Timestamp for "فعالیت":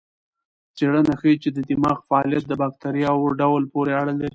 2.07-2.43